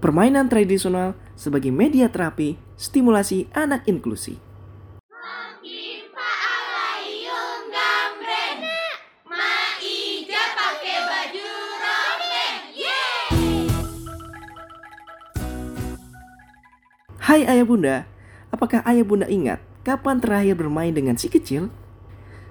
permainan 0.00 0.48
tradisional 0.48 1.12
sebagai 1.36 1.68
media 1.68 2.08
terapi 2.08 2.56
stimulasi 2.80 3.52
anak 3.52 3.84
inklusi. 3.84 4.40
Hai 17.30 17.46
ayah 17.46 17.62
bunda, 17.62 17.96
apakah 18.50 18.82
ayah 18.90 19.06
bunda 19.06 19.30
ingat 19.30 19.62
kapan 19.86 20.18
terakhir 20.18 20.58
bermain 20.58 20.90
dengan 20.90 21.14
si 21.14 21.30
kecil? 21.30 21.70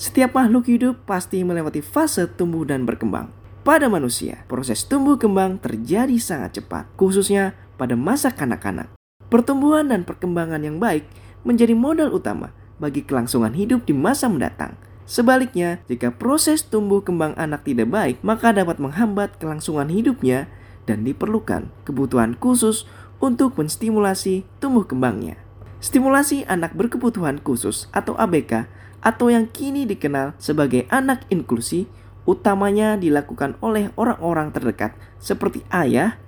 Setiap 0.00 0.32
makhluk 0.32 0.64
hidup 0.64 1.04
pasti 1.04 1.44
melewati 1.44 1.84
fase 1.84 2.24
tumbuh 2.24 2.64
dan 2.64 2.88
berkembang. 2.88 3.41
Pada 3.62 3.86
manusia, 3.86 4.42
proses 4.50 4.82
tumbuh 4.82 5.14
kembang 5.14 5.54
terjadi 5.54 6.18
sangat 6.18 6.58
cepat, 6.58 6.90
khususnya 6.98 7.54
pada 7.78 7.94
masa 7.94 8.34
kanak-kanak. 8.34 8.90
Pertumbuhan 9.30 9.86
dan 9.86 10.02
perkembangan 10.02 10.66
yang 10.66 10.82
baik 10.82 11.06
menjadi 11.46 11.70
modal 11.70 12.10
utama 12.10 12.50
bagi 12.82 13.06
kelangsungan 13.06 13.54
hidup 13.54 13.86
di 13.86 13.94
masa 13.94 14.26
mendatang. 14.26 14.74
Sebaliknya, 15.06 15.78
jika 15.86 16.10
proses 16.10 16.66
tumbuh 16.66 17.06
kembang 17.06 17.38
anak 17.38 17.62
tidak 17.62 17.86
baik, 17.86 18.18
maka 18.26 18.50
dapat 18.50 18.82
menghambat 18.82 19.38
kelangsungan 19.38 19.86
hidupnya 19.94 20.50
dan 20.90 21.06
diperlukan 21.06 21.70
kebutuhan 21.86 22.34
khusus 22.42 22.82
untuk 23.22 23.54
menstimulasi 23.54 24.42
tumbuh 24.58 24.82
kembangnya. 24.82 25.38
Stimulasi 25.78 26.42
anak 26.50 26.74
berkebutuhan 26.74 27.38
khusus 27.38 27.86
atau 27.94 28.18
ABK 28.18 28.66
atau 29.06 29.30
yang 29.30 29.46
kini 29.46 29.86
dikenal 29.86 30.34
sebagai 30.42 30.90
anak 30.90 31.22
inklusi 31.30 31.86
utamanya 32.24 32.94
dilakukan 32.94 33.58
oleh 33.58 33.90
orang-orang 33.98 34.54
terdekat 34.54 34.94
seperti 35.18 35.66
ayah, 35.74 36.18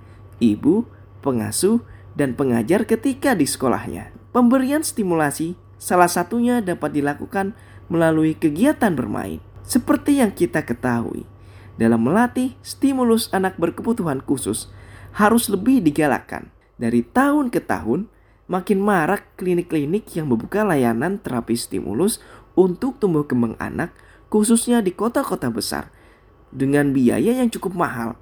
ibu, 0.43 0.87
pengasuh, 1.23 1.83
dan 2.15 2.35
pengajar 2.35 2.87
ketika 2.87 3.35
di 3.35 3.47
sekolahnya. 3.47 4.11
Pemberian 4.35 4.83
stimulasi 4.83 5.55
salah 5.79 6.11
satunya 6.11 6.59
dapat 6.59 6.95
dilakukan 6.95 7.55
melalui 7.87 8.35
kegiatan 8.35 8.91
bermain. 8.95 9.39
Seperti 9.65 10.21
yang 10.21 10.29
kita 10.29 10.61
ketahui, 10.61 11.25
dalam 11.75 12.05
melatih 12.05 12.53
stimulus 12.61 13.27
anak 13.33 13.57
berkebutuhan 13.57 14.21
khusus 14.21 14.69
harus 15.15 15.49
lebih 15.49 15.81
digalakkan. 15.81 16.53
Dari 16.75 17.01
tahun 17.01 17.49
ke 17.49 17.63
tahun, 17.63 18.11
makin 18.45 18.79
marak 18.83 19.25
klinik-klinik 19.39 20.05
yang 20.13 20.29
membuka 20.29 20.61
layanan 20.61 21.17
terapi 21.17 21.55
stimulus 21.57 22.21
untuk 22.53 23.01
tumbuh 23.01 23.25
kembang 23.25 23.57
anak 23.57 23.91
khususnya 24.29 24.81
di 24.81 24.93
kota-kota 24.93 25.51
besar. 25.51 25.89
Dengan 26.55 26.95
biaya 26.95 27.35
yang 27.35 27.51
cukup 27.51 27.75
mahal, 27.75 28.15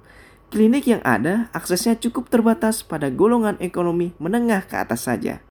klinik 0.50 0.86
yang 0.90 1.02
ada 1.06 1.50
aksesnya 1.54 1.98
cukup 1.98 2.30
terbatas 2.30 2.82
pada 2.82 3.10
golongan 3.10 3.58
ekonomi 3.62 4.14
menengah 4.18 4.66
ke 4.66 4.74
atas 4.78 5.06
saja. 5.06 5.42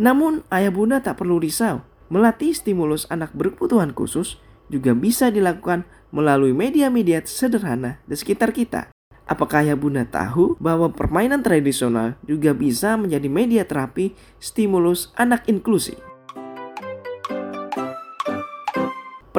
Namun, 0.00 0.42
ayah 0.50 0.72
bunda 0.72 0.98
tak 0.98 1.20
perlu 1.20 1.38
risau. 1.38 1.84
Melatih 2.12 2.52
stimulus 2.52 3.08
anak 3.08 3.32
berkebutuhan 3.32 3.96
khusus 3.96 4.36
juga 4.68 4.92
bisa 4.92 5.32
dilakukan 5.32 5.88
melalui 6.12 6.52
media-media 6.52 7.24
sederhana 7.24 8.00
di 8.04 8.16
sekitar 8.16 8.52
kita. 8.52 8.92
Apakah 9.24 9.64
ayah 9.64 9.78
bunda 9.78 10.04
tahu 10.04 10.60
bahwa 10.60 10.92
permainan 10.92 11.40
tradisional 11.40 12.20
juga 12.26 12.52
bisa 12.52 13.00
menjadi 13.00 13.28
media 13.32 13.62
terapi 13.64 14.12
stimulus 14.42 15.08
anak 15.16 15.48
inklusi? 15.48 16.11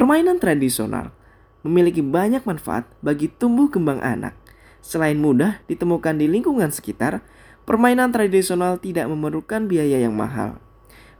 Permainan 0.03 0.35
tradisional 0.35 1.15
memiliki 1.63 2.03
banyak 2.03 2.43
manfaat 2.43 2.83
bagi 2.99 3.31
tumbuh 3.31 3.71
kembang 3.71 4.03
anak. 4.03 4.35
Selain 4.83 5.15
mudah 5.15 5.63
ditemukan 5.71 6.19
di 6.19 6.27
lingkungan 6.27 6.75
sekitar, 6.75 7.23
permainan 7.63 8.11
tradisional 8.11 8.83
tidak 8.83 9.07
memerlukan 9.07 9.63
biaya 9.63 10.03
yang 10.03 10.11
mahal. 10.11 10.59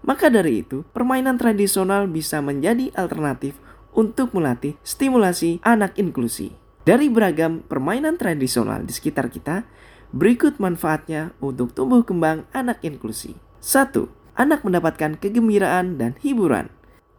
Maka 0.03 0.27
dari 0.27 0.67
itu, 0.67 0.83
permainan 0.91 1.39
tradisional 1.39 2.11
bisa 2.11 2.43
menjadi 2.43 2.91
alternatif 2.99 3.55
untuk 3.95 4.35
melatih 4.35 4.75
stimulasi 4.83 5.63
anak 5.63 5.95
inklusi. 5.95 6.51
Dari 6.83 7.07
beragam 7.07 7.63
permainan 7.63 8.19
tradisional 8.19 8.83
di 8.83 8.91
sekitar 8.91 9.31
kita, 9.31 9.63
berikut 10.11 10.59
manfaatnya 10.59 11.31
untuk 11.39 11.71
tumbuh 11.71 12.03
kembang 12.03 12.43
anak 12.51 12.83
inklusi. 12.83 13.39
1. 13.63 13.95
Anak 14.35 14.67
mendapatkan 14.67 15.15
kegembiraan 15.15 15.95
dan 15.95 16.19
hiburan. 16.19 16.67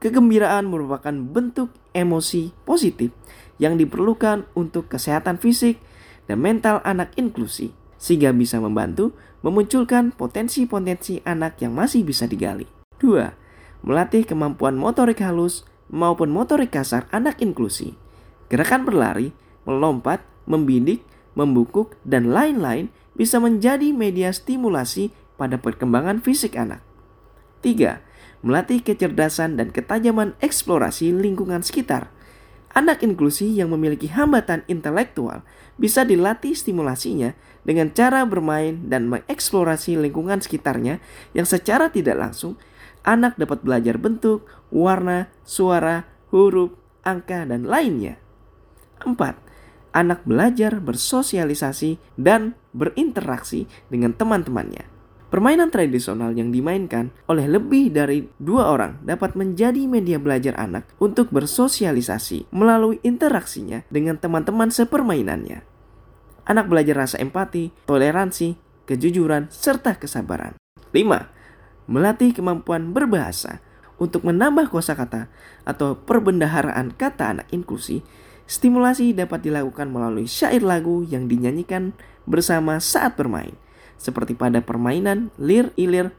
Kegembiraan 0.05 0.69
merupakan 0.69 1.17
bentuk 1.17 1.73
emosi 1.97 2.53
positif 2.69 3.09
yang 3.57 3.81
diperlukan 3.81 4.45
untuk 4.53 4.93
kesehatan 4.93 5.41
fisik 5.41 5.81
dan 6.29 6.45
mental 6.45 6.85
anak 6.85 7.17
inklusi, 7.17 7.73
sehingga 7.97 8.37
bisa 8.37 8.61
membantu 8.61 9.17
memunculkan 9.41 10.13
potensi-potensi 10.13 11.25
anak 11.25 11.57
yang 11.65 11.73
masih 11.73 12.05
bisa 12.05 12.29
digali. 12.29 12.69
2. 13.01 13.33
Melatih 13.81 14.29
kemampuan 14.29 14.77
motorik 14.77 15.25
halus 15.25 15.65
maupun 15.89 16.29
motorik 16.29 16.77
kasar 16.77 17.09
anak 17.09 17.41
inklusi. 17.41 17.97
Gerakan 18.53 18.85
berlari, 18.85 19.33
melompat, 19.65 20.21
membidik, 20.45 21.01
membungkuk, 21.33 21.97
dan 22.05 22.29
lain-lain 22.29 22.93
bisa 23.17 23.41
menjadi 23.41 23.89
media 23.89 24.37
stimulasi 24.37 25.17
pada 25.41 25.57
perkembangan 25.57 26.21
fisik 26.21 26.61
anak. 26.61 26.85
3 27.65 28.14
melatih 28.45 28.85
kecerdasan 28.85 29.57
dan 29.57 29.73
ketajaman 29.73 30.37
eksplorasi 30.45 31.17
lingkungan 31.17 31.65
sekitar. 31.65 32.13
Anak 32.77 33.01
inklusi 33.01 33.55
yang 33.55 33.73
memiliki 33.73 34.11
hambatan 34.13 34.67
intelektual 34.69 35.47
bisa 35.81 36.05
dilatih 36.05 36.53
stimulasinya 36.53 37.33
dengan 37.65 37.89
cara 37.91 38.29
bermain 38.29 38.85
dan 38.87 39.09
mengeksplorasi 39.09 39.97
lingkungan 39.97 40.45
sekitarnya 40.45 41.01
yang 41.33 41.49
secara 41.49 41.89
tidak 41.89 42.21
langsung 42.21 42.61
anak 43.07 43.39
dapat 43.41 43.63
belajar 43.63 43.97
bentuk, 43.97 44.45
warna, 44.73 45.31
suara, 45.47 46.09
huruf, 46.33 46.75
angka, 47.07 47.47
dan 47.47 47.69
lainnya. 47.69 48.19
4. 49.05 49.17
Anak 49.95 50.27
belajar 50.27 50.83
bersosialisasi 50.83 52.03
dan 52.19 52.59
berinteraksi 52.75 53.71
dengan 53.87 54.17
teman-temannya. 54.17 54.94
Permainan 55.35 55.67
tradisional 55.67 56.31
yang 56.39 56.55
dimainkan 56.55 57.11
oleh 57.27 57.51
lebih 57.51 57.91
dari 57.91 58.23
dua 58.39 58.71
orang 58.71 59.03
dapat 59.03 59.35
menjadi 59.35 59.83
media 59.91 60.15
belajar 60.23 60.55
anak 60.55 60.87
untuk 61.03 61.35
bersosialisasi 61.35 62.55
melalui 62.55 63.03
interaksinya 63.03 63.83
dengan 63.91 64.15
teman-teman 64.15 64.71
sepermainannya. 64.71 65.67
Anak 66.47 66.71
belajar 66.71 67.03
rasa 67.03 67.19
empati, 67.19 67.75
toleransi, 67.83 68.55
kejujuran, 68.87 69.51
serta 69.51 69.99
kesabaran. 69.99 70.55
5. 70.95 71.03
Melatih 71.91 72.31
kemampuan 72.31 72.95
berbahasa 72.95 73.59
untuk 73.99 74.23
menambah 74.23 74.71
kosakata 74.71 75.35
atau 75.67 75.99
perbendaharaan 75.99 76.95
kata 76.95 77.35
anak 77.35 77.51
inklusi 77.51 78.07
Stimulasi 78.45 79.17
dapat 79.17 79.41
dilakukan 79.41 79.89
melalui 79.89 80.29
syair 80.29 80.61
lagu 80.61 81.01
yang 81.01 81.27
dinyanyikan 81.27 81.97
bersama 82.29 82.77
saat 82.77 83.17
bermain 83.17 83.57
seperti 83.97 84.37
pada 84.37 84.61
permainan 84.61 85.31
lir 85.41 85.71
ilir, 85.79 86.13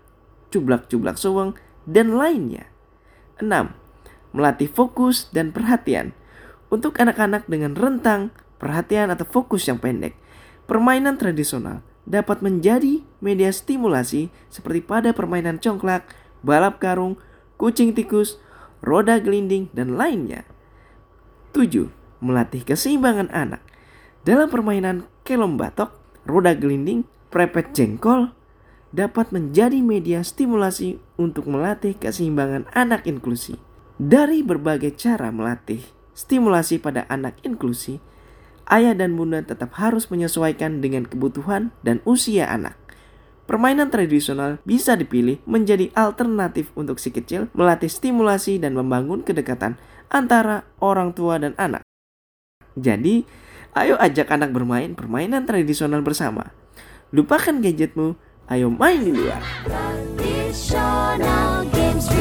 cublak-cublak 0.50 1.20
soweng, 1.20 1.54
dan 1.86 2.18
lainnya. 2.18 2.70
6. 3.40 3.76
Melatih 4.36 4.68
fokus 4.68 5.30
dan 5.32 5.52
perhatian. 5.52 6.12
Untuk 6.72 6.98
anak-anak 7.00 7.48
dengan 7.48 7.78
rentang, 7.78 8.34
perhatian 8.58 9.14
atau 9.14 9.24
fokus 9.24 9.68
yang 9.70 9.78
pendek, 9.78 10.18
permainan 10.66 11.16
tradisional 11.16 11.86
dapat 12.06 12.42
menjadi 12.42 13.02
media 13.22 13.50
stimulasi 13.50 14.30
seperti 14.50 14.82
pada 14.86 15.12
permainan 15.12 15.58
congklak, 15.58 16.06
balap 16.46 16.78
karung, 16.78 17.18
kucing 17.58 17.94
tikus, 17.98 18.38
roda 18.86 19.18
gelinding, 19.18 19.70
dan 19.74 19.98
lainnya. 19.98 20.46
7. 21.56 21.90
Melatih 22.22 22.62
keseimbangan 22.68 23.32
anak. 23.32 23.62
Dalam 24.26 24.50
permainan 24.50 25.06
kelom 25.22 25.58
batok, 25.58 25.94
roda 26.26 26.54
gelinding, 26.58 27.06
prepet 27.36 27.76
jengkol 27.76 28.32
dapat 28.96 29.36
menjadi 29.36 29.84
media 29.84 30.24
stimulasi 30.24 31.04
untuk 31.20 31.52
melatih 31.52 32.00
keseimbangan 32.00 32.64
anak 32.72 33.04
inklusi. 33.04 33.60
Dari 34.00 34.40
berbagai 34.40 34.96
cara 34.96 35.36
melatih 35.36 35.84
stimulasi 36.16 36.80
pada 36.80 37.04
anak 37.12 37.36
inklusi, 37.44 38.00
ayah 38.72 38.96
dan 38.96 39.20
bunda 39.20 39.44
tetap 39.44 39.76
harus 39.76 40.08
menyesuaikan 40.08 40.80
dengan 40.80 41.04
kebutuhan 41.04 41.76
dan 41.84 42.00
usia 42.08 42.48
anak. 42.48 42.80
Permainan 43.52 43.92
tradisional 43.92 44.64
bisa 44.64 44.96
dipilih 44.96 45.44
menjadi 45.44 45.92
alternatif 45.92 46.72
untuk 46.80 47.04
si 47.04 47.12
kecil 47.12 47.52
melatih 47.52 47.92
stimulasi 47.92 48.64
dan 48.64 48.80
membangun 48.80 49.28
kedekatan 49.28 49.76
antara 50.08 50.64
orang 50.80 51.12
tua 51.12 51.36
dan 51.36 51.52
anak. 51.60 51.84
Jadi, 52.80 53.28
ayo 53.76 54.00
ajak 54.00 54.32
anak 54.32 54.56
bermain 54.56 54.96
permainan 54.96 55.44
tradisional 55.44 56.00
bersama. 56.00 56.65
Lupakan 57.16 57.64
gadgetmu, 57.64 58.20
ayo 58.52 58.68
main 58.68 59.00
di 59.00 59.16
luar. 59.16 59.40
Traditional 59.64 61.64
games 61.72 62.12